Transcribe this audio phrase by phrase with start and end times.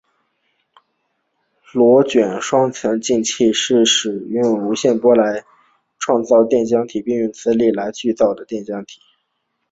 [1.73, 5.41] 螺旋双层推进器是使用无线电波来
[5.99, 8.99] 制造电浆体并用磁力喷嘴来聚集加速电浆体。